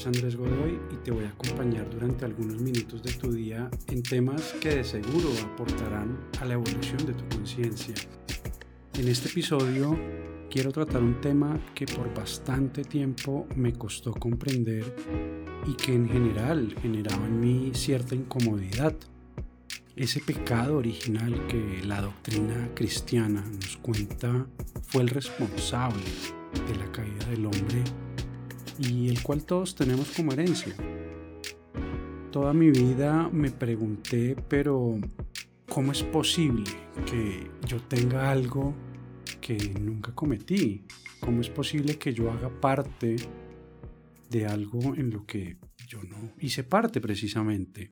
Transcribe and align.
es 0.00 0.06
Andrés 0.06 0.36
Godoy 0.36 0.80
y 0.90 0.96
te 1.04 1.10
voy 1.10 1.24
a 1.24 1.28
acompañar 1.28 1.90
durante 1.90 2.24
algunos 2.24 2.58
minutos 2.58 3.02
de 3.02 3.12
tu 3.12 3.30
día 3.32 3.70
en 3.88 4.02
temas 4.02 4.54
que 4.58 4.76
de 4.76 4.84
seguro 4.84 5.28
aportarán 5.44 6.18
a 6.40 6.46
la 6.46 6.54
evolución 6.54 7.04
de 7.04 7.12
tu 7.12 7.28
conciencia. 7.36 7.94
En 8.94 9.08
este 9.08 9.28
episodio 9.28 9.98
quiero 10.48 10.72
tratar 10.72 11.02
un 11.02 11.20
tema 11.20 11.60
que 11.74 11.84
por 11.84 12.14
bastante 12.14 12.82
tiempo 12.82 13.46
me 13.56 13.74
costó 13.74 14.14
comprender 14.14 14.96
y 15.66 15.74
que 15.74 15.94
en 15.94 16.08
general 16.08 16.74
generaba 16.80 17.26
en 17.26 17.38
mí 17.38 17.70
cierta 17.74 18.14
incomodidad. 18.14 18.96
Ese 19.96 20.20
pecado 20.20 20.78
original 20.78 21.46
que 21.46 21.82
la 21.84 22.00
doctrina 22.00 22.70
cristiana 22.74 23.42
nos 23.42 23.76
cuenta 23.76 24.46
fue 24.82 25.02
el 25.02 25.08
responsable 25.08 26.04
de 26.66 26.76
la 26.78 26.90
caída 26.90 27.26
del 27.26 27.44
hombre 27.44 27.84
y 28.80 29.08
el 29.08 29.22
cual 29.22 29.44
todos 29.44 29.74
tenemos 29.74 30.10
como 30.16 30.32
herencia. 30.32 30.74
Toda 32.30 32.52
mi 32.52 32.70
vida 32.70 33.28
me 33.32 33.50
pregunté, 33.50 34.36
pero 34.48 34.98
¿cómo 35.68 35.92
es 35.92 36.02
posible 36.02 36.70
que 37.04 37.50
yo 37.66 37.82
tenga 37.82 38.30
algo 38.30 38.74
que 39.40 39.56
nunca 39.80 40.14
cometí? 40.14 40.84
¿Cómo 41.20 41.40
es 41.40 41.50
posible 41.50 41.98
que 41.98 42.14
yo 42.14 42.30
haga 42.30 42.48
parte 42.48 43.16
de 44.30 44.46
algo 44.46 44.94
en 44.94 45.10
lo 45.10 45.26
que 45.26 45.58
yo 45.86 46.02
no 46.04 46.32
hice 46.38 46.64
parte 46.64 47.00
precisamente? 47.00 47.90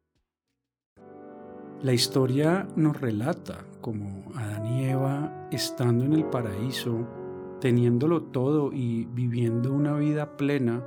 La 1.83 1.93
historia 1.93 2.67
nos 2.77 3.01
relata 3.01 3.65
como 3.81 4.33
Adán 4.35 4.67
y 4.67 4.85
Eva, 4.87 5.49
estando 5.53 6.05
en 6.05 6.13
el 6.15 6.25
paraíso, 6.25 7.18
teniéndolo 7.61 8.23
todo 8.23 8.73
y 8.73 9.07
viviendo 9.07 9.73
una 9.73 9.95
vida 9.95 10.37
plena, 10.37 10.85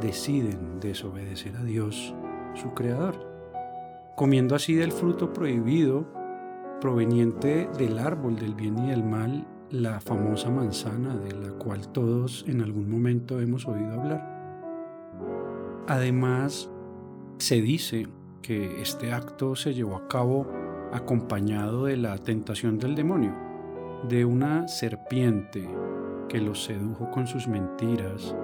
deciden 0.00 0.80
desobedecer 0.80 1.56
a 1.56 1.64
Dios, 1.64 2.14
su 2.54 2.74
Creador, 2.74 3.14
comiendo 4.16 4.54
así 4.54 4.74
del 4.74 4.92
fruto 4.92 5.32
prohibido 5.32 6.06
proveniente 6.80 7.68
del 7.78 7.98
árbol 7.98 8.36
del 8.36 8.54
bien 8.54 8.78
y 8.78 8.90
del 8.90 9.04
mal, 9.04 9.46
la 9.70 10.00
famosa 10.00 10.50
manzana 10.50 11.14
de 11.16 11.32
la 11.32 11.52
cual 11.52 11.88
todos 11.88 12.44
en 12.48 12.62
algún 12.62 12.90
momento 12.90 13.38
hemos 13.40 13.66
oído 13.66 13.92
hablar. 13.92 15.84
Además, 15.86 16.70
se 17.38 17.60
dice 17.60 18.08
que 18.42 18.80
este 18.80 19.12
acto 19.12 19.54
se 19.54 19.74
llevó 19.74 19.96
a 19.96 20.08
cabo 20.08 20.46
acompañado 20.92 21.84
de 21.84 21.96
la 21.96 22.18
tentación 22.18 22.78
del 22.78 22.94
demonio 22.94 23.49
de 24.08 24.24
una 24.24 24.66
serpiente 24.68 25.68
que 26.28 26.40
los 26.40 26.64
sedujo 26.64 27.10
con 27.10 27.26
sus 27.26 27.48
mentiras 27.48 28.34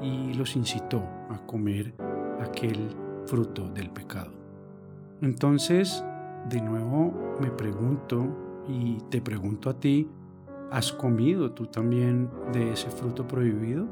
y 0.00 0.34
los 0.34 0.56
incitó 0.56 1.02
a 1.30 1.38
comer 1.46 1.94
aquel 2.40 2.88
fruto 3.26 3.68
del 3.68 3.90
pecado. 3.90 4.32
Entonces, 5.22 6.04
de 6.48 6.60
nuevo 6.60 7.36
me 7.40 7.50
pregunto 7.50 8.64
y 8.68 8.98
te 9.10 9.20
pregunto 9.20 9.70
a 9.70 9.78
ti, 9.78 10.08
¿has 10.70 10.92
comido 10.92 11.52
tú 11.52 11.66
también 11.66 12.30
de 12.52 12.72
ese 12.72 12.90
fruto 12.90 13.26
prohibido? 13.26 13.86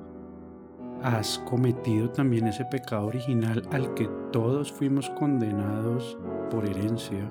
¿Has 1.03 1.39
cometido 1.41 2.11
también 2.11 2.47
ese 2.47 2.65
pecado 2.65 3.07
original 3.07 3.63
al 3.73 3.95
que 3.95 4.09
todos 4.33 4.73
fuimos 4.73 5.11
condenados 5.11 6.19
por 6.51 6.65
herencia 6.65 7.31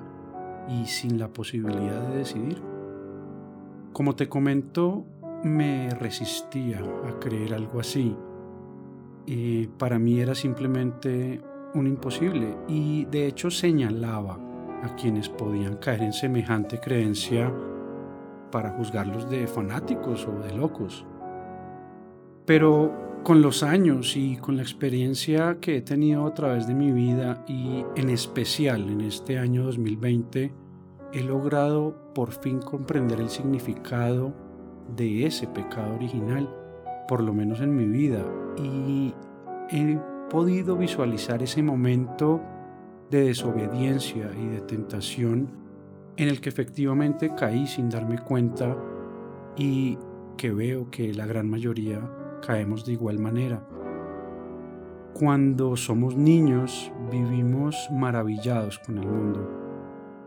y 0.68 0.86
sin 0.86 1.18
la 1.18 1.28
posibilidad 1.28 2.08
de 2.08 2.18
decidir? 2.18 2.73
Como 3.94 4.16
te 4.16 4.28
comento, 4.28 5.06
me 5.44 5.88
resistía 5.88 6.80
a 6.80 7.20
creer 7.20 7.54
algo 7.54 7.78
así. 7.78 8.16
Y 9.24 9.68
para 9.68 10.00
mí 10.00 10.18
era 10.18 10.34
simplemente 10.34 11.40
un 11.74 11.86
imposible 11.86 12.56
y 12.66 13.04
de 13.04 13.28
hecho 13.28 13.52
señalaba 13.52 14.40
a 14.82 14.96
quienes 14.96 15.28
podían 15.28 15.76
caer 15.76 16.02
en 16.02 16.12
semejante 16.12 16.80
creencia 16.80 17.54
para 18.50 18.70
juzgarlos 18.70 19.30
de 19.30 19.46
fanáticos 19.46 20.26
o 20.26 20.40
de 20.40 20.56
locos. 20.56 21.06
Pero 22.46 23.20
con 23.22 23.42
los 23.42 23.62
años 23.62 24.16
y 24.16 24.38
con 24.38 24.56
la 24.56 24.62
experiencia 24.62 25.58
que 25.60 25.76
he 25.76 25.82
tenido 25.82 26.26
a 26.26 26.34
través 26.34 26.66
de 26.66 26.74
mi 26.74 26.90
vida 26.90 27.44
y 27.46 27.84
en 27.94 28.10
especial 28.10 28.90
en 28.90 29.02
este 29.02 29.38
año 29.38 29.62
2020, 29.62 30.63
he 31.14 31.22
logrado 31.22 31.94
por 32.12 32.32
fin 32.32 32.60
comprender 32.60 33.20
el 33.20 33.30
significado 33.30 34.34
de 34.96 35.26
ese 35.26 35.46
pecado 35.46 35.94
original, 35.94 36.52
por 37.06 37.22
lo 37.22 37.32
menos 37.32 37.60
en 37.60 37.74
mi 37.74 37.86
vida, 37.86 38.24
y 38.56 39.14
he 39.70 39.98
podido 40.28 40.76
visualizar 40.76 41.40
ese 41.42 41.62
momento 41.62 42.40
de 43.10 43.26
desobediencia 43.26 44.28
y 44.36 44.48
de 44.48 44.60
tentación 44.62 45.48
en 46.16 46.28
el 46.28 46.40
que 46.40 46.48
efectivamente 46.48 47.32
caí 47.36 47.66
sin 47.68 47.88
darme 47.88 48.18
cuenta 48.18 48.76
y 49.56 49.96
que 50.36 50.52
veo 50.52 50.90
que 50.90 51.14
la 51.14 51.26
gran 51.26 51.48
mayoría 51.48 52.00
caemos 52.44 52.84
de 52.84 52.92
igual 52.92 53.20
manera. 53.20 53.64
Cuando 55.12 55.76
somos 55.76 56.16
niños 56.16 56.90
vivimos 57.12 57.88
maravillados 57.92 58.80
con 58.80 58.98
el 58.98 59.06
mundo 59.06 59.63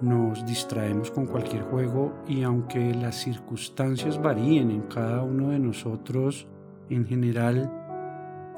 nos 0.02 0.46
distraemos 0.46 1.10
con 1.12 1.26
cualquier 1.26 1.64
juego 1.64 2.14
y 2.28 2.44
aunque 2.44 2.94
las 2.94 3.16
circunstancias 3.16 4.22
varíen 4.22 4.70
en 4.70 4.82
cada 4.84 5.24
uno 5.24 5.50
de 5.50 5.60
nosotros, 5.60 6.48
en 6.90 7.06
general, 7.06 7.72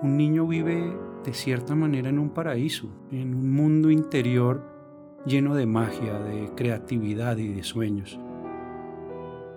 un 0.02 0.18
niño 0.18 0.48
vive 0.48 0.96
de 1.24 1.34
cierta 1.34 1.76
manera 1.76 2.10
en 2.10 2.20
un 2.20 2.30
paraíso, 2.30 2.90
en 3.12 3.34
un 3.34 3.52
mundo 3.52 3.90
interior 3.90 4.62
lleno 5.26 5.56
de 5.56 5.66
magia, 5.66 6.20
de 6.20 6.52
creatividad 6.56 7.38
y 7.38 7.50
de 7.54 7.64
sueños. 7.64 8.20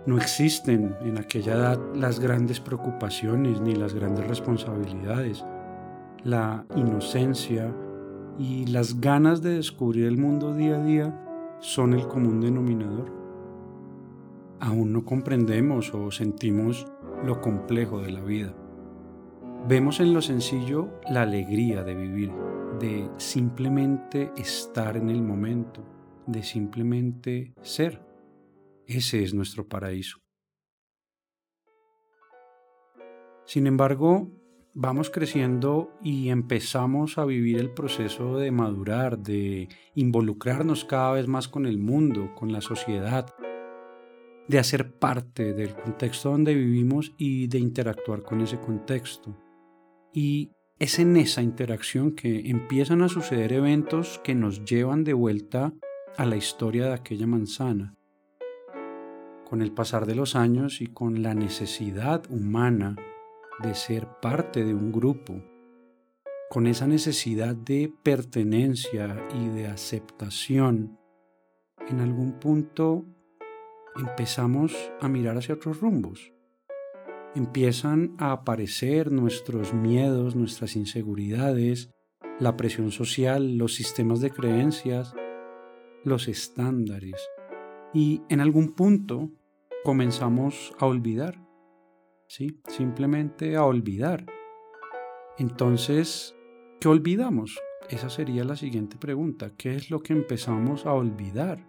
No 0.05 0.17
existen 0.17 0.97
en 1.03 1.19
aquella 1.19 1.55
edad 1.55 1.81
las 1.95 2.19
grandes 2.19 2.59
preocupaciones 2.59 3.61
ni 3.61 3.75
las 3.77 3.95
grandes 3.95 4.27
responsabilidades. 4.27 5.45
La 6.25 6.65
inocencia 6.75 7.73
y 8.39 8.67
las 8.67 9.01
ganas 9.01 9.43
de 9.43 9.51
descubrir 9.51 10.07
el 10.07 10.19
mundo 10.19 10.55
día 10.55 10.77
a 10.77 10.83
día 10.83 11.32
son 11.63 11.95
el 11.95 12.09
común 12.09 12.41
denominador. 12.41 13.13
Aún 14.59 14.93
no 14.93 15.05
comprendemos 15.05 15.95
o 15.95 16.11
sentimos 16.11 16.87
lo 17.25 17.41
complejo 17.41 18.01
de 18.03 18.11
la 18.11 18.21
vida. 18.21 18.55
Vemos 19.69 20.01
en 20.01 20.13
lo 20.13 20.21
sencillo 20.21 21.01
la 21.09 21.23
alegría 21.23 21.85
de 21.85 21.95
vivir, 21.95 22.33
de 22.81 23.09
simplemente 23.17 24.33
estar 24.37 24.97
en 24.97 25.09
el 25.09 25.23
momento, 25.23 25.85
de 26.27 26.43
simplemente 26.43 27.55
ser. 27.63 28.05
Ese 28.85 29.23
es 29.23 29.33
nuestro 29.33 29.69
paraíso. 29.69 30.19
Sin 33.45 33.69
embargo, 33.69 34.33
vamos 34.75 35.11
creciendo 35.11 35.91
y 36.03 36.31
empezamos 36.31 37.19
a 37.19 37.25
vivir 37.25 37.59
el 37.59 37.71
proceso 37.71 38.39
de 38.39 38.51
madurar, 38.51 39.19
de 39.19 39.69
involucrarnos 39.95 40.85
cada 40.85 41.13
vez 41.13 41.29
más 41.29 41.49
con 41.49 41.67
el 41.67 41.79
mundo, 41.79 42.35
con 42.35 42.53
la 42.53 42.61
sociedad, 42.61 43.27
de 44.49 44.59
hacer 44.59 44.93
parte 44.99 45.53
del 45.53 45.75
contexto 45.75 46.31
donde 46.31 46.55
vivimos 46.55 47.15
y 47.19 47.49
de 47.49 47.59
interactuar 47.59 48.23
con 48.23 48.41
ese 48.41 48.59
contexto. 48.59 49.37
Y 50.13 50.53
es 50.79 50.99
en 50.99 51.17
esa 51.17 51.43
interacción 51.43 52.13
que 52.13 52.51
empiezan 52.51 53.03
a 53.03 53.09
suceder 53.09 53.53
eventos 53.53 54.21
que 54.25 54.35
nos 54.35 54.65
llevan 54.65 55.05
de 55.05 55.13
vuelta 55.13 55.73
a 56.17 56.27
la 56.27 56.37
historia 56.37 56.87
de 56.87 56.95
aquella 56.95 57.27
manzana. 57.27 57.95
Con 59.49 59.63
el 59.63 59.73
pasar 59.73 60.07
de 60.07 60.15
los 60.15 60.35
años 60.35 60.81
y 60.81 60.87
con 60.87 61.23
la 61.23 61.35
necesidad 61.35 62.25
humana 62.31 62.97
de 63.61 63.75
ser 63.75 64.09
parte 64.21 64.65
de 64.65 64.75
un 64.75 64.93
grupo, 64.93 65.43
con 66.51 66.67
esa 66.67 66.87
necesidad 66.87 67.55
de 67.55 67.93
pertenencia 68.03 69.27
y 69.35 69.49
de 69.49 69.69
aceptación, 69.69 70.99
en 71.89 72.01
algún 72.01 72.39
punto 72.39 73.07
empezamos 73.97 74.93
a 75.01 75.09
mirar 75.09 75.37
hacia 75.39 75.55
otros 75.55 75.81
rumbos. 75.81 76.33
Empiezan 77.35 78.15
a 78.19 78.33
aparecer 78.33 79.11
nuestros 79.11 79.73
miedos, 79.73 80.37
nuestras 80.37 80.77
inseguridades, 80.77 81.91
la 82.39 82.57
presión 82.57 82.91
social, 82.91 83.57
los 83.57 83.75
sistemas 83.75 84.21
de 84.21 84.31
creencias, 84.31 85.15
los 86.05 86.29
estándares. 86.29 87.17
Y 87.95 88.23
en 88.29 88.41
algún 88.41 88.73
punto 88.75 89.31
comenzamos 89.85 90.75
a 90.79 90.87
olvidar 90.87 91.42
Simplemente 92.67 93.57
a 93.57 93.65
olvidar. 93.65 94.25
Entonces, 95.37 96.35
¿qué 96.81 96.89
olvidamos? 96.89 97.61
Esa 97.91 98.09
sería 98.09 98.43
la 98.45 98.57
siguiente 98.57 98.97
pregunta. 98.97 99.53
¿Qué 99.57 99.77
es 99.77 99.91
lo 99.91 100.03
que 100.03 100.15
empezamos 100.15 100.87
a 100.87 100.95
olvidar? 100.95 101.69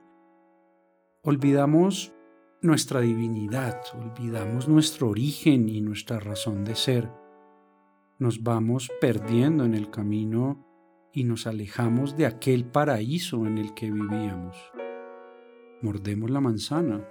Olvidamos 1.22 2.14
nuestra 2.62 3.02
divinidad, 3.02 3.82
olvidamos 3.94 4.70
nuestro 4.70 5.10
origen 5.10 5.68
y 5.68 5.82
nuestra 5.82 6.20
razón 6.20 6.64
de 6.64 6.76
ser. 6.76 7.10
nos 8.20 8.42
vamos 8.42 8.90
perdiendo 9.02 9.66
en 9.66 9.74
el 9.74 9.90
camino 9.90 10.66
y 11.12 11.26
nos 11.26 11.46
alejamos 11.46 12.16
de 12.16 12.26
aquel 12.26 12.64
paraíso 12.64 13.46
en 13.46 13.58
el 13.58 13.74
que 13.74 13.92
vivíamos. 13.92 14.56
Mordemos 15.82 16.32
la 16.32 16.40
manzana. 16.40 17.06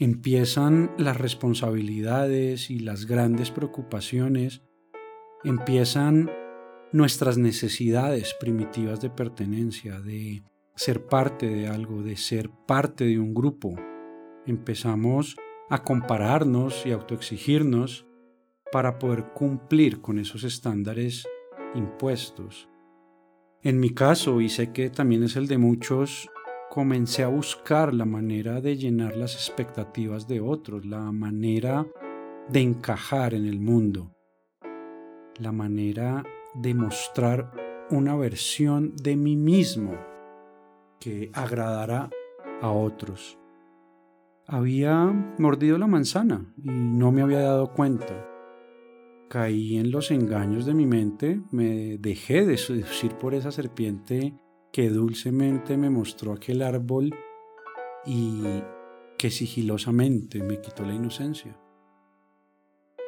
Empiezan 0.00 0.92
las 0.96 1.16
responsabilidades 1.16 2.70
y 2.70 2.78
las 2.78 3.06
grandes 3.06 3.50
preocupaciones. 3.50 4.62
Empiezan 5.42 6.30
nuestras 6.92 7.36
necesidades 7.36 8.32
primitivas 8.38 9.00
de 9.00 9.10
pertenencia, 9.10 10.00
de 10.00 10.44
ser 10.76 11.06
parte 11.06 11.48
de 11.48 11.66
algo, 11.66 12.04
de 12.04 12.16
ser 12.16 12.48
parte 12.68 13.06
de 13.06 13.18
un 13.18 13.34
grupo. 13.34 13.74
Empezamos 14.46 15.34
a 15.68 15.82
compararnos 15.82 16.86
y 16.86 16.92
autoexigirnos 16.92 18.06
para 18.70 19.00
poder 19.00 19.32
cumplir 19.34 20.00
con 20.00 20.20
esos 20.20 20.44
estándares 20.44 21.26
impuestos. 21.74 22.68
En 23.62 23.80
mi 23.80 23.90
caso, 23.90 24.40
y 24.40 24.48
sé 24.48 24.72
que 24.72 24.90
también 24.90 25.24
es 25.24 25.34
el 25.34 25.48
de 25.48 25.58
muchos, 25.58 26.30
comencé 26.78 27.24
a 27.24 27.26
buscar 27.26 27.92
la 27.92 28.04
manera 28.04 28.60
de 28.60 28.76
llenar 28.76 29.16
las 29.16 29.34
expectativas 29.34 30.28
de 30.28 30.40
otros, 30.40 30.86
la 30.86 31.10
manera 31.10 31.84
de 32.48 32.60
encajar 32.60 33.34
en 33.34 33.46
el 33.46 33.58
mundo, 33.58 34.14
la 35.40 35.50
manera 35.50 36.22
de 36.54 36.74
mostrar 36.74 37.50
una 37.90 38.14
versión 38.14 38.94
de 38.94 39.16
mí 39.16 39.34
mismo 39.34 39.96
que 41.00 41.32
agradara 41.34 42.10
a 42.62 42.70
otros. 42.70 43.40
Había 44.46 45.34
mordido 45.36 45.78
la 45.78 45.88
manzana 45.88 46.54
y 46.62 46.70
no 46.70 47.10
me 47.10 47.22
había 47.22 47.40
dado 47.40 47.72
cuenta 47.72 48.24
caí 49.28 49.78
en 49.78 49.90
los 49.90 50.12
engaños 50.12 50.64
de 50.64 50.74
mi 50.74 50.86
mente, 50.86 51.40
me 51.50 51.98
dejé 51.98 52.46
de 52.46 52.56
seducir 52.56 53.14
por 53.16 53.34
esa 53.34 53.50
serpiente 53.50 54.32
que 54.72 54.90
dulcemente 54.90 55.76
me 55.76 55.90
mostró 55.90 56.32
aquel 56.32 56.62
árbol 56.62 57.14
y 58.04 58.42
que 59.16 59.30
sigilosamente 59.30 60.42
me 60.42 60.60
quitó 60.60 60.84
la 60.84 60.94
inocencia. 60.94 61.58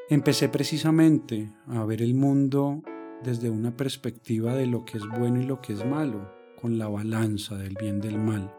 Empecé 0.09 0.49
precisamente 0.49 1.53
a 1.69 1.85
ver 1.85 2.03
el 2.03 2.15
mundo 2.15 2.83
desde 3.23 3.49
una 3.51 3.77
perspectiva 3.77 4.55
de 4.55 4.67
lo 4.67 4.85
que 4.85 4.99
es 4.99 5.05
bueno 5.09 5.41
y 5.41 5.45
lo 5.45 5.61
que 5.61 5.73
es 5.73 5.85
malo, 5.87 6.35
con 6.61 6.79
la 6.79 6.89
balanza 6.89 7.57
del 7.57 7.77
bien 7.81 8.01
del 8.01 8.19
mal. 8.19 8.53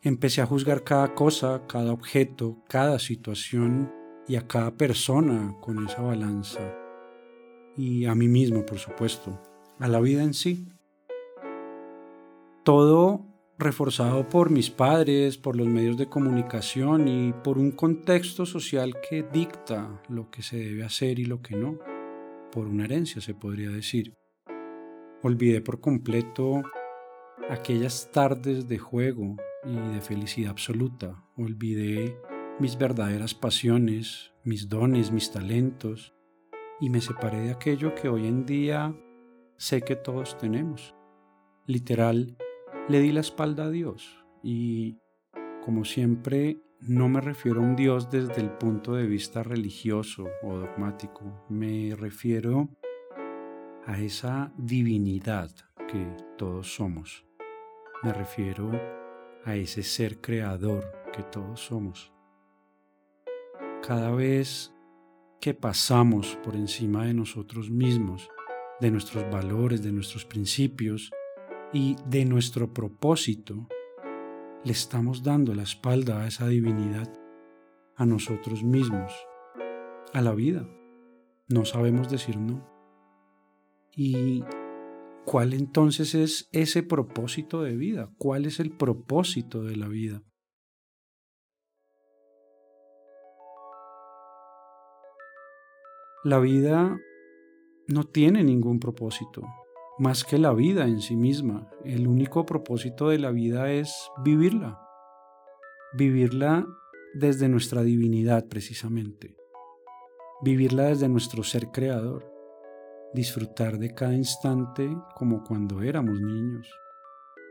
Empecé 0.00 0.42
a 0.42 0.46
juzgar 0.46 0.82
cada 0.82 1.14
cosa, 1.14 1.66
cada 1.68 1.92
objeto, 1.92 2.58
cada 2.68 2.98
situación 2.98 3.92
y 4.26 4.34
a 4.34 4.48
cada 4.48 4.76
persona 4.76 5.56
con 5.60 5.86
esa 5.86 6.02
balanza. 6.02 6.74
Y 7.76 8.06
a 8.06 8.14
mí 8.14 8.26
mismo, 8.26 8.66
por 8.66 8.78
supuesto, 8.78 9.40
a 9.78 9.86
la 9.86 10.00
vida 10.00 10.22
en 10.22 10.34
sí. 10.34 10.66
Todo 12.64 13.26
reforzado 13.58 14.28
por 14.28 14.50
mis 14.50 14.70
padres, 14.70 15.36
por 15.36 15.56
los 15.56 15.66
medios 15.66 15.96
de 15.96 16.08
comunicación 16.08 17.08
y 17.08 17.32
por 17.32 17.58
un 17.58 17.72
contexto 17.72 18.46
social 18.46 18.94
que 19.08 19.24
dicta 19.24 20.00
lo 20.08 20.30
que 20.30 20.42
se 20.42 20.58
debe 20.58 20.84
hacer 20.84 21.18
y 21.18 21.24
lo 21.24 21.42
que 21.42 21.56
no, 21.56 21.78
por 22.52 22.66
una 22.66 22.84
herencia 22.84 23.20
se 23.20 23.34
podría 23.34 23.70
decir. 23.70 24.14
Olvidé 25.22 25.60
por 25.60 25.80
completo 25.80 26.62
aquellas 27.50 28.10
tardes 28.12 28.68
de 28.68 28.78
juego 28.78 29.36
y 29.64 29.74
de 29.94 30.00
felicidad 30.00 30.50
absoluta. 30.50 31.24
Olvidé 31.36 32.16
mis 32.60 32.78
verdaderas 32.78 33.34
pasiones, 33.34 34.32
mis 34.44 34.68
dones, 34.68 35.10
mis 35.10 35.32
talentos, 35.32 36.14
y 36.80 36.90
me 36.90 37.00
separé 37.00 37.40
de 37.40 37.50
aquello 37.52 37.94
que 37.94 38.08
hoy 38.08 38.26
en 38.26 38.44
día 38.44 38.94
sé 39.56 39.82
que 39.82 39.96
todos 39.96 40.36
tenemos. 40.38 40.94
Literal, 41.66 42.36
le 42.88 43.00
di 43.00 43.12
la 43.12 43.20
espalda 43.20 43.64
a 43.64 43.70
Dios 43.70 44.24
y, 44.42 44.98
como 45.64 45.84
siempre, 45.84 46.58
no 46.80 47.08
me 47.08 47.20
refiero 47.20 47.60
a 47.60 47.64
un 47.64 47.76
Dios 47.76 48.10
desde 48.10 48.40
el 48.40 48.50
punto 48.50 48.94
de 48.94 49.06
vista 49.06 49.42
religioso 49.42 50.28
o 50.42 50.58
dogmático, 50.58 51.46
me 51.48 51.94
refiero 51.94 52.68
a 53.86 54.00
esa 54.00 54.52
divinidad 54.56 55.50
que 55.88 56.06
todos 56.36 56.74
somos. 56.74 57.24
Me 58.02 58.12
refiero 58.12 58.70
a 59.44 59.54
ese 59.54 59.82
ser 59.82 60.20
creador 60.20 60.84
que 61.12 61.22
todos 61.22 61.60
somos 61.60 62.12
cada 63.82 64.12
vez 64.12 64.72
que 65.40 65.54
pasamos 65.54 66.38
por 66.44 66.54
encima 66.54 67.04
de 67.04 67.14
nosotros 67.14 67.68
mismos, 67.68 68.30
de 68.80 68.90
nuestros 68.92 69.28
valores, 69.30 69.82
de 69.82 69.92
nuestros 69.92 70.24
principios 70.24 71.10
y 71.72 71.96
de 72.06 72.24
nuestro 72.24 72.72
propósito, 72.72 73.68
le 74.64 74.72
estamos 74.72 75.22
dando 75.22 75.54
la 75.54 75.62
espalda 75.62 76.22
a 76.22 76.26
esa 76.26 76.46
divinidad, 76.46 77.10
a 77.96 78.04
nosotros 78.04 78.62
mismos, 78.62 79.12
a 80.12 80.20
la 80.20 80.34
vida. 80.34 80.68
No 81.48 81.64
sabemos 81.64 82.10
decir 82.10 82.36
no. 82.36 82.68
¿Y 83.96 84.44
cuál 85.24 85.54
entonces 85.54 86.14
es 86.14 86.48
ese 86.52 86.82
propósito 86.82 87.62
de 87.62 87.76
vida? 87.76 88.10
¿Cuál 88.18 88.46
es 88.46 88.60
el 88.60 88.70
propósito 88.70 89.62
de 89.62 89.76
la 89.76 89.88
vida? 89.88 90.22
La 96.24 96.38
vida 96.38 97.00
no 97.88 98.04
tiene 98.04 98.44
ningún 98.44 98.78
propósito, 98.78 99.42
más 99.98 100.24
que 100.24 100.38
la 100.38 100.52
vida 100.52 100.86
en 100.86 101.00
sí 101.00 101.16
misma. 101.16 101.70
El 101.84 102.06
único 102.06 102.46
propósito 102.46 103.08
de 103.08 103.18
la 103.18 103.30
vida 103.30 103.70
es 103.70 103.94
vivirla. 104.24 104.80
Vivirla 105.94 106.66
desde 107.14 107.48
nuestra 107.48 107.82
divinidad 107.82 108.46
precisamente. 108.48 109.36
Vivirla 110.42 110.84
desde 110.84 111.08
nuestro 111.08 111.42
ser 111.42 111.68
creador. 111.68 112.30
Disfrutar 113.12 113.78
de 113.78 113.94
cada 113.94 114.14
instante 114.14 114.96
como 115.14 115.44
cuando 115.44 115.82
éramos 115.82 116.20
niños. 116.20 116.70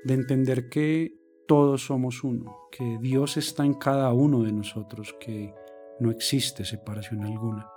De 0.03 0.15
entender 0.15 0.69
que 0.69 1.13
todos 1.47 1.85
somos 1.85 2.23
uno, 2.23 2.69
que 2.71 2.97
Dios 3.01 3.37
está 3.37 3.65
en 3.65 3.73
cada 3.73 4.11
uno 4.13 4.41
de 4.41 4.53
nosotros, 4.53 5.15
que 5.19 5.53
no 5.99 6.09
existe 6.09 6.65
separación 6.65 7.23
alguna 7.23 7.67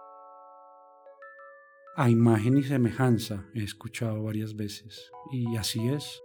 a 1.97 2.11
imagen 2.11 2.59
y 2.59 2.63
semejanza, 2.65 3.47
he 3.55 3.63
escuchado 3.63 4.23
varias 4.25 4.57
veces, 4.57 5.13
y 5.31 5.57
así 5.57 5.89
es. 5.89 6.23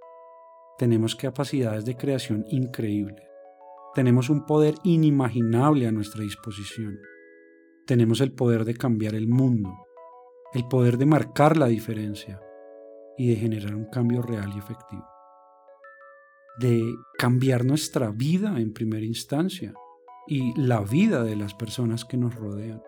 Tenemos 0.78 1.16
capacidades 1.16 1.86
de 1.86 1.96
creación 1.96 2.46
increíbles. 2.50 3.24
Tenemos 3.94 4.30
un 4.30 4.46
poder 4.46 4.76
inimaginable 4.84 5.88
a 5.88 5.92
nuestra 5.92 6.24
disposición. 6.24 7.00
Tenemos 7.86 8.22
el 8.22 8.32
poder 8.32 8.66
de 8.66 8.76
cambiar 8.76 9.14
el 9.14 9.28
mundo, 9.28 9.72
el 10.54 10.68
poder 10.68 10.98
de 10.98 11.06
marcar 11.06 11.58
la 11.58 11.68
diferencia 11.68 12.42
y 13.18 13.30
de 13.30 13.36
generar 13.36 13.76
un 13.76 13.86
cambio 13.86 14.22
real 14.22 14.52
y 14.56 14.60
efectivo. 14.60 15.06
De 16.60 16.82
cambiar 17.18 17.66
nuestra 17.66 18.10
vida 18.10 18.60
en 18.60 18.74
primera 18.74 19.06
instancia 19.06 19.74
y 20.28 20.60
la 20.60 20.82
vida 20.82 21.24
de 21.24 21.36
las 21.36 21.54
personas 21.54 22.06
que 22.06 22.18
nos 22.18 22.36
rodean 22.36 22.82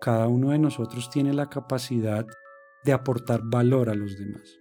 cada 0.00 0.28
uno 0.28 0.50
de 0.50 0.58
nosotros 0.58 1.10
tiene 1.10 1.32
la 1.32 1.48
capacidad 1.50 2.26
de 2.84 2.92
aportar 2.92 3.42
valor 3.44 3.90
a 3.90 3.94
los 3.94 4.18
demás, 4.18 4.58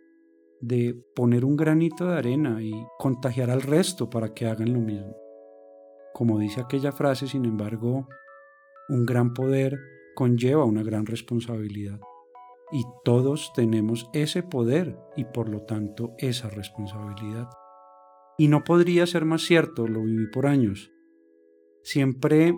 de 0.59 1.01
poner 1.15 1.45
un 1.45 1.55
granito 1.55 2.07
de 2.07 2.17
arena 2.17 2.61
y 2.61 2.73
contagiar 2.97 3.49
al 3.49 3.61
resto 3.61 4.09
para 4.09 4.33
que 4.33 4.47
hagan 4.47 4.73
lo 4.73 4.79
mismo. 4.79 5.15
Como 6.13 6.37
dice 6.39 6.59
aquella 6.59 6.91
frase, 6.91 7.27
sin 7.27 7.45
embargo, 7.45 8.07
un 8.89 9.05
gran 9.05 9.33
poder 9.33 9.79
conlleva 10.15 10.65
una 10.65 10.83
gran 10.83 11.05
responsabilidad. 11.05 11.99
Y 12.71 12.83
todos 13.03 13.51
tenemos 13.55 14.09
ese 14.13 14.43
poder 14.43 14.97
y 15.15 15.23
por 15.25 15.49
lo 15.49 15.61
tanto 15.61 16.13
esa 16.17 16.49
responsabilidad. 16.49 17.47
Y 18.37 18.47
no 18.47 18.63
podría 18.63 19.07
ser 19.07 19.25
más 19.25 19.43
cierto, 19.43 19.87
lo 19.87 20.03
viví 20.03 20.27
por 20.27 20.45
años. 20.45 20.91
Siempre 21.83 22.53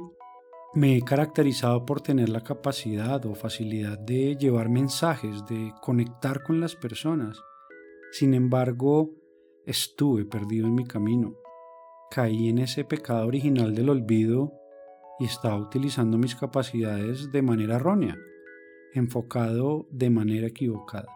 me 0.74 0.96
he 0.96 1.02
caracterizado 1.02 1.86
por 1.86 2.02
tener 2.02 2.30
la 2.30 2.42
capacidad 2.42 3.26
o 3.26 3.36
facilidad 3.36 4.00
de 4.00 4.38
llevar 4.38 4.70
mensajes, 4.70 5.46
de 5.46 5.74
conectar 5.82 6.44
con 6.44 6.62
las 6.62 6.76
personas. 6.76 7.42
Sin 8.12 8.34
embargo, 8.34 9.12
estuve 9.66 10.24
perdido 10.24 10.68
en 10.68 10.76
mi 10.76 10.86
camino. 10.86 11.36
Caí 12.10 12.48
en 12.48 12.60
ese 12.60 12.86
pecado 12.86 13.28
original 13.28 13.76
del 13.76 13.90
olvido 13.90 14.54
y 15.20 15.26
estaba 15.26 15.58
utilizando 15.58 16.18
mis 16.18 16.36
capacidades 16.36 17.32
de 17.32 17.42
manera 17.42 17.76
errónea, 17.76 18.18
enfocado 18.94 19.88
de 19.92 20.10
manera 20.10 20.48
equivocada 20.48 21.10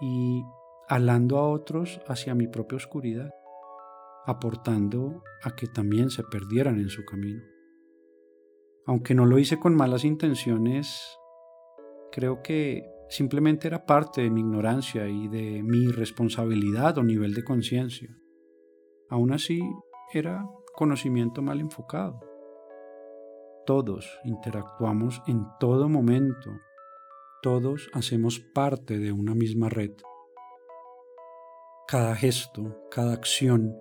y 0.00 0.42
alando 0.88 1.38
a 1.38 1.48
otros 1.48 2.00
hacia 2.06 2.34
mi 2.34 2.46
propia 2.46 2.76
oscuridad, 2.76 3.30
aportando 4.26 5.22
a 5.42 5.54
que 5.56 5.66
también 5.66 6.10
se 6.10 6.22
perdieran 6.22 6.78
en 6.78 6.88
su 6.88 7.04
camino. 7.04 7.42
Aunque 8.86 9.14
no 9.14 9.26
lo 9.26 9.38
hice 9.38 9.58
con 9.58 9.76
malas 9.76 10.04
intenciones, 10.04 11.20
Creo 12.12 12.42
que 12.42 12.90
simplemente 13.08 13.68
era 13.68 13.86
parte 13.86 14.22
de 14.22 14.30
mi 14.30 14.40
ignorancia 14.40 15.06
y 15.06 15.28
de 15.28 15.62
mi 15.62 15.86
responsabilidad 15.92 16.98
o 16.98 17.04
nivel 17.04 17.34
de 17.34 17.44
conciencia. 17.44 18.08
Aún 19.08 19.32
así, 19.32 19.60
era 20.12 20.44
conocimiento 20.74 21.40
mal 21.40 21.60
enfocado. 21.60 22.18
Todos 23.64 24.18
interactuamos 24.24 25.22
en 25.28 25.46
todo 25.60 25.88
momento. 25.88 26.50
Todos 27.42 27.88
hacemos 27.92 28.40
parte 28.40 28.98
de 28.98 29.12
una 29.12 29.34
misma 29.34 29.68
red. 29.68 29.92
Cada 31.86 32.16
gesto, 32.16 32.88
cada 32.90 33.12
acción 33.12 33.76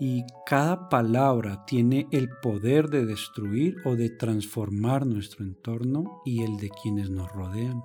y 0.00 0.24
cada 0.46 0.88
palabra 0.88 1.64
tiene 1.66 2.06
el 2.12 2.28
poder 2.40 2.88
de 2.88 3.04
destruir 3.04 3.76
o 3.84 3.96
de 3.96 4.10
transformar 4.10 5.06
nuestro 5.06 5.44
entorno 5.44 6.22
y 6.24 6.42
el 6.44 6.56
de 6.56 6.70
quienes 6.70 7.10
nos 7.10 7.30
rodean. 7.32 7.82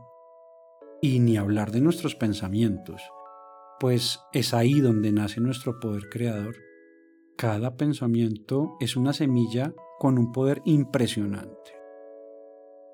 Y 1.02 1.20
ni 1.20 1.38
hablar 1.38 1.72
de 1.72 1.82
nuestros 1.82 2.16
pensamientos, 2.16 3.02
pues 3.80 4.20
es 4.32 4.54
ahí 4.54 4.80
donde 4.80 5.12
nace 5.12 5.42
nuestro 5.42 5.80
poder 5.80 6.08
creador. 6.10 6.56
Cada 7.36 7.76
pensamiento 7.76 8.76
es 8.80 8.96
una 8.96 9.12
semilla 9.12 9.74
con 10.00 10.18
un 10.18 10.32
poder 10.32 10.62
impresionante. 10.66 11.84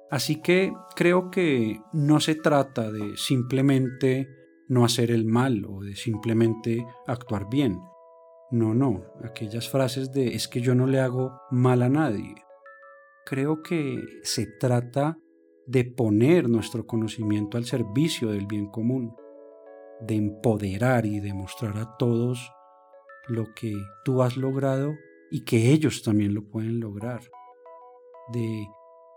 Así 0.09 0.41
que 0.41 0.73
creo 0.95 1.29
que 1.29 1.79
no 1.93 2.19
se 2.19 2.35
trata 2.35 2.91
de 2.91 3.15
simplemente 3.15 4.27
no 4.67 4.85
hacer 4.85 5.11
el 5.11 5.25
mal 5.25 5.65
o 5.65 5.81
de 5.81 5.95
simplemente 5.95 6.85
actuar 7.05 7.47
bien. 7.49 7.79
No, 8.51 8.73
no, 8.73 9.03
aquellas 9.23 9.69
frases 9.69 10.11
de 10.11 10.35
es 10.35 10.47
que 10.47 10.61
yo 10.61 10.73
no 10.73 10.87
le 10.87 10.99
hago 10.99 11.39
mal 11.51 11.83
a 11.83 11.89
nadie. 11.89 12.35
Creo 13.25 13.61
que 13.61 14.01
se 14.23 14.47
trata 14.59 15.19
de 15.67 15.85
poner 15.85 16.49
nuestro 16.49 16.87
conocimiento 16.87 17.57
al 17.57 17.65
servicio 17.65 18.31
del 18.31 18.47
bien 18.47 18.71
común, 18.71 19.15
de 20.01 20.15
empoderar 20.15 21.05
y 21.05 21.19
demostrar 21.19 21.77
a 21.77 21.95
todos 21.97 22.51
lo 23.27 23.53
que 23.53 23.73
tú 24.03 24.23
has 24.23 24.35
logrado 24.35 24.95
y 25.29 25.43
que 25.45 25.71
ellos 25.71 26.01
también 26.01 26.33
lo 26.33 26.49
pueden 26.49 26.79
lograr, 26.79 27.21
de 28.33 28.67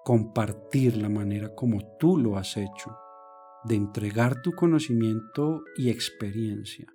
compartir 0.05 0.97
la 0.99 1.09
manera 1.09 1.55
como 1.55 1.97
tú 1.99 2.19
lo 2.19 2.37
has 2.37 2.59
hecho, 2.59 2.95
de 3.65 3.77
entregar 3.77 4.43
tu 4.43 4.53
conocimiento 4.53 5.63
y 5.77 5.89
experiencia, 5.89 6.87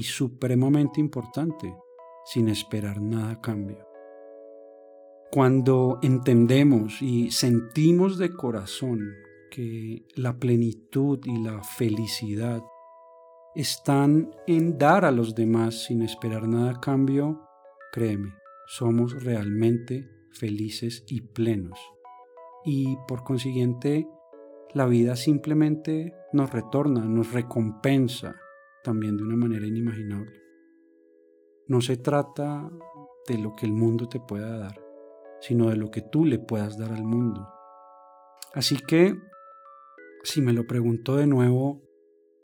y 0.00 0.02
supremamente 0.02 0.98
importante, 0.98 1.76
sin 2.24 2.48
esperar 2.48 3.02
nada 3.02 3.32
a 3.32 3.40
cambio. 3.42 3.86
Cuando 5.30 5.98
entendemos 6.00 7.02
y 7.02 7.30
sentimos 7.30 8.16
de 8.16 8.32
corazón 8.32 9.12
que 9.50 10.06
la 10.14 10.38
plenitud 10.38 11.20
y 11.26 11.42
la 11.42 11.62
felicidad 11.62 12.62
están 13.54 14.34
en 14.46 14.78
dar 14.78 15.04
a 15.04 15.10
los 15.10 15.34
demás 15.34 15.84
sin 15.84 16.00
esperar 16.00 16.48
nada 16.48 16.70
a 16.70 16.80
cambio, 16.80 17.42
créeme, 17.92 18.32
somos 18.68 19.22
realmente 19.22 20.08
felices 20.32 21.04
y 21.08 21.20
plenos. 21.20 21.78
Y 22.64 22.96
por 23.06 23.22
consiguiente, 23.22 24.08
la 24.72 24.86
vida 24.86 25.14
simplemente 25.14 26.14
nos 26.32 26.50
retorna, 26.50 27.04
nos 27.04 27.32
recompensa 27.32 28.34
también 28.82 29.16
de 29.16 29.22
una 29.22 29.36
manera 29.36 29.66
inimaginable. 29.66 30.40
No 31.66 31.80
se 31.80 31.96
trata 31.96 32.70
de 33.28 33.38
lo 33.38 33.54
que 33.54 33.66
el 33.66 33.72
mundo 33.72 34.08
te 34.08 34.20
pueda 34.20 34.58
dar, 34.58 34.80
sino 35.40 35.70
de 35.70 35.76
lo 35.76 35.90
que 35.90 36.02
tú 36.02 36.24
le 36.24 36.38
puedas 36.38 36.78
dar 36.78 36.92
al 36.92 37.04
mundo. 37.04 37.48
Así 38.54 38.76
que, 38.76 39.14
si 40.24 40.42
me 40.42 40.52
lo 40.52 40.66
pregunto 40.66 41.16
de 41.16 41.26
nuevo, 41.26 41.82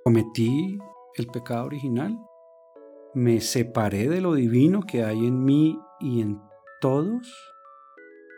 ¿cometí 0.05 0.78
el 1.16 1.26
pecado 1.26 1.66
original? 1.66 2.16
¿Me 3.14 3.40
separé 3.40 4.09
de 4.09 4.21
lo 4.21 4.35
divino 4.35 4.83
que 4.83 5.02
hay 5.02 5.26
en 5.26 5.43
mí 5.45 5.78
y 5.99 6.21
en 6.21 6.40
todos 6.81 7.35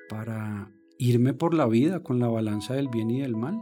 para 0.08 0.72
irme 0.98 1.34
por 1.34 1.52
la 1.52 1.66
vida 1.66 2.02
con 2.02 2.18
la 2.18 2.28
balanza 2.28 2.74
del 2.74 2.88
bien 2.88 3.10
y 3.10 3.20
del 3.20 3.36
mal? 3.36 3.60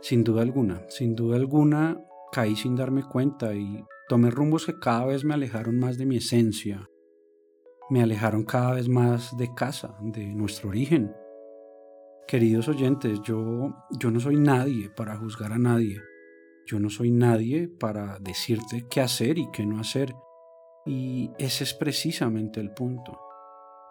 Sin 0.00 0.22
duda 0.22 0.42
alguna, 0.42 0.84
sin 0.88 1.16
duda 1.16 1.36
alguna 1.36 1.98
caí 2.32 2.56
sin 2.56 2.76
darme 2.76 3.02
cuenta 3.04 3.54
y 3.54 3.84
tomé 4.08 4.30
rumbos 4.30 4.66
que 4.66 4.78
cada 4.78 5.06
vez 5.06 5.24
me 5.24 5.34
alejaron 5.34 5.78
más 5.78 5.98
de 5.98 6.06
mi 6.06 6.16
esencia, 6.16 6.88
me 7.90 8.02
alejaron 8.02 8.44
cada 8.44 8.74
vez 8.74 8.88
más 8.88 9.36
de 9.36 9.54
casa, 9.54 9.96
de 10.00 10.26
nuestro 10.26 10.70
origen. 10.70 11.14
Queridos 12.26 12.68
oyentes, 12.68 13.20
yo, 13.22 13.74
yo 13.98 14.10
no 14.10 14.18
soy 14.18 14.36
nadie 14.36 14.90
para 14.90 15.16
juzgar 15.16 15.52
a 15.52 15.58
nadie. 15.58 16.00
Yo 16.66 16.80
no 16.80 16.90
soy 16.90 17.12
nadie 17.12 17.68
para 17.68 18.18
decirte 18.18 18.86
qué 18.90 19.00
hacer 19.00 19.38
y 19.38 19.48
qué 19.52 19.64
no 19.64 19.78
hacer. 19.78 20.12
Y 20.84 21.30
ese 21.38 21.62
es 21.62 21.74
precisamente 21.74 22.60
el 22.60 22.72
punto, 22.72 23.20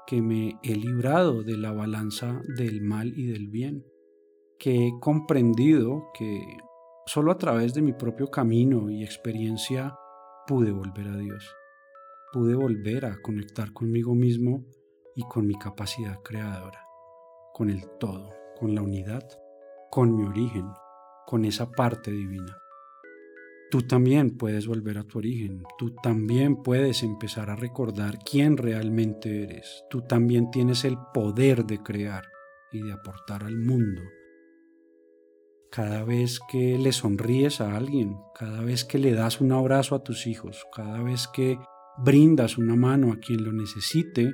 que 0.06 0.22
me 0.22 0.60
he 0.62 0.75
librado 0.75 1.44
de 1.44 1.58
la 1.58 1.72
balanza 1.72 2.42
del 2.58 2.82
mal 2.82 3.13
y 3.18 3.27
del 3.27 3.48
bien, 3.48 3.86
que 4.60 4.88
he 4.88 4.92
comprendido 5.00 6.10
que 6.13 6.42
solo 7.06 7.32
a 7.32 7.38
través 7.38 7.74
de 7.74 7.82
mi 7.82 7.94
propio 7.94 8.28
camino 8.28 8.90
y 8.90 9.04
experiencia 9.04 9.96
pude 10.48 10.72
volver 10.72 11.08
a 11.08 11.18
Dios, 11.18 11.56
pude 12.34 12.56
volver 12.56 13.06
a 13.06 13.22
conectar 13.22 13.72
conmigo 13.74 14.16
mismo 14.16 14.66
y 15.16 15.24
con 15.24 15.46
mi 15.46 15.56
capacidad 15.56 16.22
creadora, 16.24 16.84
con 17.54 17.70
el 17.70 17.88
todo, 18.00 18.34
con 18.58 18.74
la 18.74 18.82
unidad, 18.82 19.24
con 19.92 20.16
mi 20.16 20.24
origen, 20.24 20.66
con 21.28 21.46
esa 21.46 21.72
parte 21.72 22.12
divina. 22.12 22.58
Tú 23.72 23.82
también 23.82 24.38
puedes 24.38 24.68
volver 24.68 24.98
a 24.98 25.04
tu 25.04 25.20
origen, 25.20 25.64
tú 25.78 25.94
también 26.02 26.64
puedes 26.64 27.04
empezar 27.04 27.50
a 27.50 27.56
recordar 27.56 28.18
quién 28.20 28.58
realmente 28.58 29.44
eres, 29.44 29.84
tú 29.90 30.02
también 30.02 30.50
tienes 30.50 30.86
el 30.86 30.98
poder 31.14 31.66
de 31.66 31.80
crear 31.80 32.24
y 32.72 32.82
de 32.82 32.94
aportar 32.94 33.44
al 33.44 33.58
mundo. 33.58 34.02
Cada 35.75 36.05
vez 36.05 36.39
que 36.39 36.77
le 36.77 36.94
sonríes 36.94 37.60
a 37.60 37.75
alguien, 37.75 38.17
cada 38.34 38.62
vez 38.62 38.86
que 38.86 38.98
le 38.98 39.12
das 39.12 39.41
un 39.41 39.51
abrazo 39.51 39.96
a 39.96 40.03
tus 40.03 40.25
hijos, 40.25 40.65
cada 40.74 41.03
vez 41.03 41.27
que 41.27 41.60
brindas 41.98 42.58
una 42.58 42.77
mano 42.77 43.12
a 43.12 43.17
quien 43.17 43.44
lo 43.44 43.51
necesite, 43.51 44.32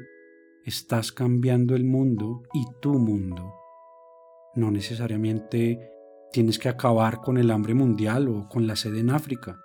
estás 0.66 1.12
cambiando 1.12 1.76
el 1.76 1.84
mundo 1.84 2.44
y 2.54 2.64
tu 2.80 2.94
mundo. 3.00 3.56
No 4.54 4.70
necesariamente 4.70 5.80
tienes 6.32 6.60
que 6.60 6.70
acabar 6.70 7.22
con 7.22 7.40
el 7.40 7.50
hambre 7.50 7.74
mundial 7.74 8.30
o 8.30 8.48
con 8.48 8.68
la 8.68 8.76
sed 8.76 8.94
en 8.94 9.10
África. 9.10 9.58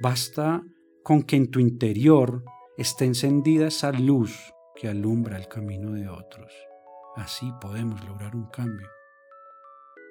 Basta 0.00 0.62
con 1.02 1.24
que 1.24 1.34
en 1.34 1.50
tu 1.50 1.58
interior 1.58 2.44
esté 2.78 3.04
encendida 3.04 3.66
esa 3.66 3.90
luz 3.90 4.54
que 4.76 4.86
alumbra 4.86 5.38
el 5.38 5.48
camino 5.48 5.90
de 5.90 6.08
otros. 6.08 6.54
Así 7.16 7.50
podemos 7.60 8.06
lograr 8.06 8.36
un 8.36 8.46
cambio. 8.46 8.86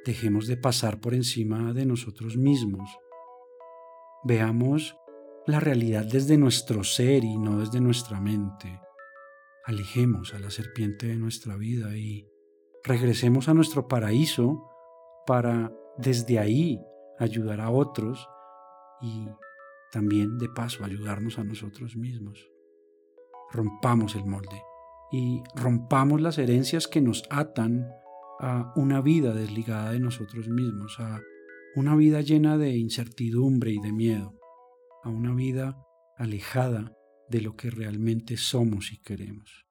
Dejemos 0.05 0.47
de 0.47 0.57
pasar 0.57 0.99
por 0.99 1.13
encima 1.13 1.71
de 1.73 1.85
nosotros 1.85 2.35
mismos. 2.35 2.89
Veamos 4.23 4.97
la 5.47 5.59
realidad 5.59 6.05
desde 6.05 6.37
nuestro 6.37 6.83
ser 6.83 7.23
y 7.23 7.37
no 7.37 7.59
desde 7.59 7.79
nuestra 7.79 8.19
mente. 8.19 8.81
Alejemos 9.65 10.33
a 10.33 10.39
la 10.39 10.49
serpiente 10.49 11.07
de 11.07 11.15
nuestra 11.15 11.55
vida 11.55 11.95
y 11.95 12.27
regresemos 12.83 13.47
a 13.47 13.53
nuestro 13.53 13.87
paraíso 13.87 14.69
para 15.25 15.71
desde 15.97 16.39
ahí 16.39 16.81
ayudar 17.17 17.61
a 17.61 17.69
otros 17.69 18.27
y 19.01 19.27
también 19.91 20.37
de 20.37 20.49
paso 20.49 20.83
ayudarnos 20.83 21.39
a 21.39 21.43
nosotros 21.43 21.95
mismos. 21.95 22.49
Rompamos 23.51 24.15
el 24.15 24.25
molde 24.25 24.61
y 25.11 25.43
rompamos 25.55 26.19
las 26.19 26.37
herencias 26.39 26.87
que 26.87 26.99
nos 26.99 27.23
atan 27.29 27.87
a 28.45 28.73
una 28.75 28.99
vida 28.99 29.33
desligada 29.33 29.93
de 29.93 30.01
nosotros 30.01 30.49
mismos, 30.49 30.99
a 30.99 31.21
una 31.77 31.95
vida 31.95 32.19
llena 32.19 32.57
de 32.57 32.75
incertidumbre 32.75 33.71
y 33.71 33.79
de 33.79 33.93
miedo, 33.93 34.37
a 35.01 35.07
una 35.07 35.33
vida 35.33 35.77
alejada 36.17 36.91
de 37.29 37.39
lo 37.39 37.55
que 37.55 37.69
realmente 37.69 38.35
somos 38.35 38.91
y 38.91 38.97
queremos. 38.97 39.65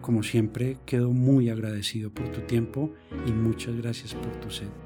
Como 0.00 0.24
siempre, 0.24 0.78
quedo 0.84 1.12
muy 1.12 1.48
agradecido 1.48 2.12
por 2.12 2.32
tu 2.32 2.40
tiempo 2.40 2.92
y 3.24 3.30
muchas 3.30 3.76
gracias 3.76 4.14
por 4.14 4.32
tu 4.40 4.50
sed. 4.50 4.85